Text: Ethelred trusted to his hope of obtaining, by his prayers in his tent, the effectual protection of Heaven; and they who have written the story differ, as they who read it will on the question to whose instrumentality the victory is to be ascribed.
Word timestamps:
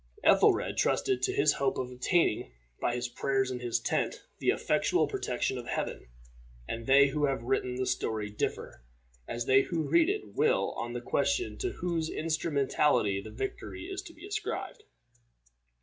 Ethelred 0.23 0.77
trusted 0.77 1.21
to 1.21 1.31
his 1.31 1.53
hope 1.53 1.77
of 1.77 1.91
obtaining, 1.91 2.51
by 2.79 2.95
his 2.95 3.07
prayers 3.07 3.51
in 3.51 3.59
his 3.59 3.79
tent, 3.79 4.25
the 4.39 4.49
effectual 4.49 5.05
protection 5.07 5.59
of 5.59 5.67
Heaven; 5.67 6.07
and 6.67 6.87
they 6.87 7.09
who 7.09 7.25
have 7.25 7.43
written 7.43 7.75
the 7.75 7.85
story 7.85 8.27
differ, 8.31 8.81
as 9.27 9.45
they 9.45 9.61
who 9.61 9.83
read 9.87 10.09
it 10.09 10.33
will 10.33 10.71
on 10.75 10.93
the 10.93 11.01
question 11.01 11.55
to 11.59 11.73
whose 11.73 12.09
instrumentality 12.09 13.21
the 13.21 13.29
victory 13.29 13.83
is 13.85 14.01
to 14.01 14.13
be 14.15 14.25
ascribed. 14.25 14.81